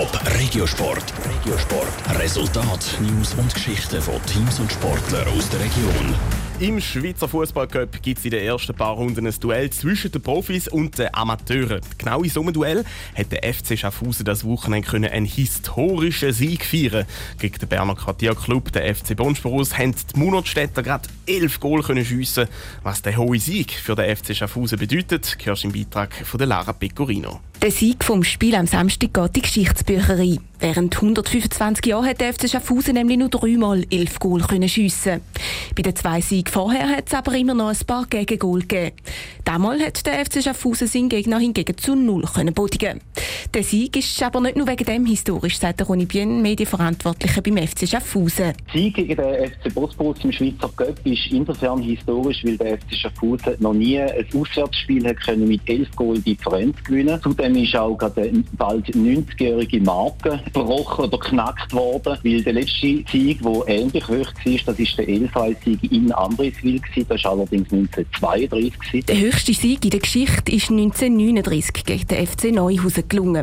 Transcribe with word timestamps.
Top 0.00 0.18
Regiosport. 0.38 1.12
Regiosport. 1.28 2.18
Resultat, 2.18 2.98
News 3.02 3.34
und 3.34 3.52
Geschichten 3.52 4.00
von 4.00 4.14
Teams 4.24 4.58
und 4.58 4.72
Sportlern 4.72 5.28
aus 5.28 5.50
der 5.50 5.60
Region. 5.60 6.14
Im 6.58 6.80
Schweizer 6.80 7.28
Fußballcup 7.28 8.00
gibt 8.00 8.18
es 8.18 8.24
in 8.24 8.30
den 8.30 8.42
ersten 8.42 8.74
paar 8.74 8.94
Runden 8.94 9.26
ein 9.26 9.34
Duell 9.40 9.68
zwischen 9.68 10.10
den 10.10 10.22
Profis 10.22 10.68
und 10.68 10.96
den 10.96 11.14
Amateuren. 11.14 11.82
Genau 11.98 12.22
in 12.22 12.30
so 12.30 12.40
einem 12.40 12.54
Duell 12.54 12.86
hat 13.14 13.30
der 13.30 13.52
FC 13.52 13.78
Schaffhausen 13.78 14.24
das 14.24 14.42
Wochenende 14.42 15.10
einen 15.10 15.26
historischen 15.26 16.32
Sieg 16.32 16.64
feiern 16.64 17.04
Gegen 17.38 17.58
den 17.58 17.68
Berner 17.68 17.94
Quartierclub, 17.94 18.72
den 18.72 18.94
FC 18.94 19.14
Bonsporus, 19.14 19.76
haben 19.76 19.94
die 19.94 20.18
Munotstädter 20.18 20.82
gerade 20.82 21.10
elf 21.26 21.60
Goal 21.60 21.82
können 21.82 22.06
schiessen. 22.06 22.48
Was 22.82 23.02
der 23.02 23.18
hohe 23.18 23.38
Sieg 23.38 23.72
für 23.72 23.96
den 23.96 24.16
FC 24.16 24.34
Schaffhausen 24.34 24.78
bedeutet, 24.78 25.36
hörst 25.44 25.64
im 25.64 25.72
Beitrag 25.72 26.14
von 26.24 26.40
Lara 26.40 26.72
Pecorino. 26.72 27.40
Der 27.62 27.70
Sieg 27.70 28.04
vom 28.04 28.24
Spiel 28.24 28.54
am 28.54 28.66
Samstag 28.66 29.12
geht 29.12 29.36
die 29.36 29.42
Geschichtsbücherei. 29.42 30.38
Während 30.60 30.96
125 30.96 31.84
Jahren 31.84 32.06
hat 32.06 32.18
der 32.18 32.32
FC 32.32 32.48
Schaffhausen 32.48 32.94
nämlich 32.94 33.18
nur 33.18 33.28
dreimal 33.28 33.84
elf 33.90 34.18
Goal 34.18 34.42
schiessen. 34.66 35.20
Bei 35.76 35.82
den 35.82 35.94
zwei 35.94 36.22
Siegen 36.22 36.50
vorher 36.50 36.88
hat 36.88 37.08
es 37.08 37.14
aber 37.14 37.34
immer 37.36 37.52
noch 37.52 37.68
ein 37.68 37.86
paar 37.86 38.06
Gegengol 38.06 38.60
gegeben. 38.60 38.96
Damals 39.44 39.82
hat 39.82 40.06
der 40.06 40.24
FC 40.24 40.42
Schaffhausen 40.42 40.86
seinen 40.86 41.10
Gegner 41.10 41.38
hingegen 41.38 41.76
zu 41.76 41.94
null 41.94 42.24
können 42.34 42.54
bodigen. 42.54 43.00
Der 43.52 43.64
Sieg 43.64 43.96
ist 43.96 44.22
aber 44.22 44.40
nicht 44.40 44.56
nur 44.56 44.68
wegen 44.68 44.84
dem 44.84 45.04
historisch, 45.06 45.58
sagt 45.58 45.80
der 45.80 45.86
Ronny 45.88 46.04
Bien, 46.04 46.40
Medienverantwortlicher 46.40 47.42
beim 47.42 47.56
FC 47.56 47.88
Schaffhausen. 47.88 48.52
Sieg 48.72 48.94
gegen 48.94 49.16
den 49.16 49.50
FC 49.50 49.74
Bosporus 49.74 50.22
im 50.22 50.30
Schweizer 50.30 50.70
Cup 50.76 51.04
ist 51.04 51.26
insofern 51.32 51.82
historisch, 51.82 52.44
weil 52.44 52.56
der 52.56 52.78
FC 52.78 52.94
Schaffhausen 52.94 53.56
noch 53.58 53.72
nie 53.72 53.98
ein 53.98 54.24
Auswärtsspiel 54.32 55.04
hat 55.04 55.16
können 55.16 55.48
mit 55.48 55.68
elf 55.68 55.90
Goal 55.96 56.20
Differenz 56.20 56.76
gewinnen. 56.84 57.20
Zudem 57.24 57.56
ist 57.56 57.74
auch 57.74 57.96
gerade 57.96 58.30
bald 58.52 58.86
90-jährige 58.86 59.80
Marke 59.80 60.40
gebrochen 60.44 61.06
oder 61.06 61.18
knackt 61.18 61.72
worden, 61.72 62.18
weil 62.22 62.44
der 62.44 62.52
letzte 62.52 63.02
Sieg, 63.10 63.42
der 63.42 63.64
ähnlich 63.66 64.06
hoch 64.06 64.32
war, 64.44 64.58
das 64.66 64.78
ist 64.78 64.96
der 64.96 65.08
Elfei-Sieg 65.08 65.92
in 65.92 66.12
Andreswil 66.12 66.80
Das 67.08 67.24
war 67.24 67.32
allerdings 67.32 67.72
1932 67.72 69.06
Der 69.06 69.18
höchste 69.18 69.54
Sieg 69.54 69.84
in 69.84 69.90
der 69.90 70.00
Geschichte 70.00 70.52
ist 70.52 70.70
1939 70.70 71.84
gegen 71.84 72.06
den 72.06 72.26
FC 72.28 72.52
Neuhausen 72.52 73.08
gelungen. 73.08 73.39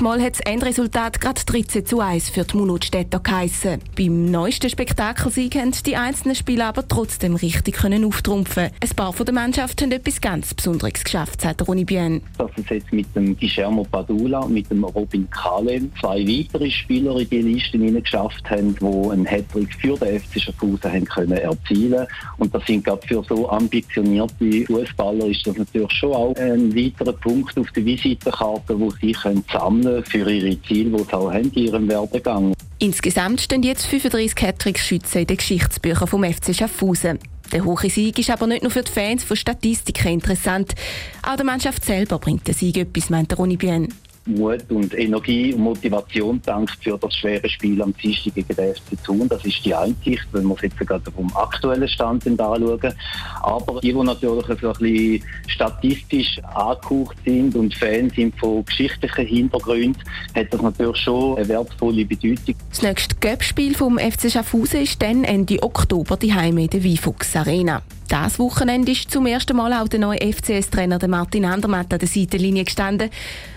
Mal 0.00 0.22
hat 0.22 0.34
das 0.34 0.40
Endresultat 0.40 1.20
gerade 1.20 1.40
13 1.44 1.84
zu 1.84 2.00
1 2.00 2.30
für 2.30 2.44
die 2.44 2.56
Munotstädter 2.56 3.18
geheissen. 3.18 3.80
Beim 3.96 4.30
neuesten 4.30 4.70
Spektakelsieg 4.70 5.56
haben 5.56 5.72
die 5.84 5.96
einzelnen 5.96 6.34
Spieler 6.36 6.66
aber 6.66 6.86
trotzdem 6.86 7.34
richtig 7.34 7.74
können 7.76 8.04
auftrumpfen. 8.04 8.70
Ein 8.80 8.96
paar 8.96 9.12
von 9.12 9.26
der 9.26 9.34
Mannschaft 9.34 9.82
haben 9.82 9.90
etwas 9.92 10.20
ganz 10.20 10.54
Besonderes 10.54 11.04
geschafft, 11.04 11.40
sagt 11.42 11.66
Ronny 11.66 11.84
Bien. 11.84 12.22
Dass 12.38 12.50
es 12.56 12.68
jetzt 12.70 12.92
mit 12.92 13.14
dem 13.14 13.36
Guillermo 13.36 13.84
Padula, 13.84 14.46
mit 14.46 14.70
dem 14.70 14.84
Robin 14.84 15.28
Kalem 15.30 15.90
zwei 16.00 16.20
weitere 16.20 16.70
Spieler 16.70 17.18
in 17.18 17.28
die 17.28 17.42
Liste 17.42 17.78
geschafft 17.78 18.48
haben, 18.48 18.76
die 18.76 19.10
einen 19.10 19.26
Hattrick 19.26 19.74
für 19.74 19.96
den 19.98 20.20
FC 20.20 20.40
Schaffhausen 20.40 20.92
haben 20.92 21.04
können 21.04 21.38
erzielen 21.38 22.06
Und 22.38 22.54
das 22.54 22.64
sind 22.66 22.84
gerade 22.84 23.06
für 23.06 23.22
so 23.28 23.50
ambitionierte 23.50 24.64
Fußballer 24.66 25.26
ist 25.26 25.46
das 25.46 25.56
natürlich 25.56 25.92
schon 25.92 26.12
auch 26.12 26.36
ein 26.36 26.74
weiterer 26.74 27.12
Punkt 27.12 27.58
auf 27.58 27.70
der 27.72 27.84
Visitenkarte, 27.84 28.78
wo 28.78 28.90
sie 28.90 29.12
können 29.12 29.44
sammeln 29.58 30.04
für 30.04 30.30
ihre 30.30 30.62
Ziele, 30.62 30.96
die 30.96 31.04
sie 31.04 31.12
auch 31.12 31.32
haben 31.32 31.50
in 31.52 31.64
ihrem 31.64 31.88
Werdegang. 31.88 32.54
Insgesamt 32.78 33.40
stehen 33.40 33.62
jetzt 33.62 33.86
35 33.86 34.40
Hattrick-Schützen 34.42 35.22
in 35.22 35.26
den 35.26 35.36
Geschichtsbüchern 35.36 36.08
vom 36.08 36.24
FC 36.24 36.54
Schaffhausen. 36.54 37.18
Der 37.52 37.64
hohe 37.64 37.88
Sieg 37.88 38.18
ist 38.18 38.30
aber 38.30 38.46
nicht 38.46 38.62
nur 38.62 38.72
für 38.72 38.82
die 38.82 38.90
Fans 38.90 39.22
von 39.22 39.36
Statistiken 39.36 40.08
interessant. 40.08 40.74
Auch 41.22 41.36
der 41.36 41.44
Mannschaft 41.44 41.84
selber 41.84 42.18
bringt 42.18 42.46
der 42.46 42.54
Sieg 42.54 42.76
etwas, 42.76 43.08
meint 43.08 43.38
Ronny 43.38 43.56
Bien. 43.56 43.88
Mut 44.26 44.64
und 44.70 44.92
Energie 44.98 45.54
und 45.54 45.62
Motivation 45.62 46.40
dankt 46.44 46.76
für 46.82 46.98
das 46.98 47.14
schwere 47.14 47.48
Spiel 47.48 47.80
am 47.80 47.94
Dienstag 47.96 48.34
gegen 48.34 48.54
den 48.54 48.74
FC 48.74 49.02
Thun. 49.04 49.28
Das 49.28 49.44
ist 49.44 49.64
die 49.64 49.74
Einsicht, 49.74 50.26
wenn 50.32 50.46
wir 50.46 50.56
jetzt 50.62 50.78
gerade 50.78 51.10
vom 51.10 51.34
aktuellen 51.36 51.88
Stand 51.88 52.26
anschauen. 52.26 52.94
Aber 53.42 53.80
die, 53.80 53.92
die 53.92 54.02
natürlich 54.02 54.48
ein 54.48 54.56
bisschen 54.56 55.24
statistisch 55.46 56.40
angehaucht 56.54 57.16
sind 57.24 57.54
und 57.54 57.74
Fans 57.74 58.14
sind 58.14 58.36
von 58.38 58.64
geschichtlichen 58.64 59.26
Hintergründen, 59.26 60.02
hat 60.34 60.52
das 60.52 60.62
natürlich 60.62 60.96
schon 60.98 61.36
eine 61.36 61.48
wertvolle 61.48 62.04
Bedeutung. 62.04 62.54
Das 62.70 62.82
nächste 62.82 63.14
Göppspiel 63.16 63.74
vom 63.74 63.98
FC 63.98 64.30
Schaffhausen 64.30 64.82
ist 64.82 65.00
dann 65.00 65.24
Ende 65.24 65.62
Oktober 65.62 66.16
die 66.16 66.34
Heime 66.34 66.64
in 66.64 66.70
der 66.70 66.82
Wiefuchs 66.82 67.36
Arena. 67.36 67.82
Das 68.08 68.38
Wochenende 68.38 68.92
ist 68.92 69.10
zum 69.10 69.26
ersten 69.26 69.56
Mal 69.56 69.72
auch 69.72 69.88
der 69.88 69.98
neue 69.98 70.20
FCS-Trainer 70.20 71.06
Martin 71.08 71.44
Andermatt 71.44 71.92
an 71.92 71.98
der 71.98 72.08
Seitenlinie 72.08 72.64
gestanden 72.64 73.10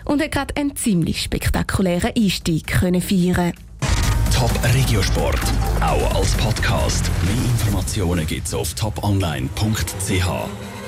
und 0.05 0.21
hat 0.21 0.31
gerade 0.31 0.57
einen 0.57 0.75
ziemlich 0.75 1.21
spektakulären 1.21 2.11
Einstieg 2.17 2.67
können 2.67 3.01
feiern. 3.01 3.53
Top 4.33 4.51
Regiosport, 4.73 5.41
auch 5.81 6.15
als 6.15 6.33
Podcast. 6.35 7.09
Mehr 7.23 7.45
Informationen 7.45 8.25
gibt's 8.25 8.53
auf 8.53 8.73
toponline.ch. 8.73 10.69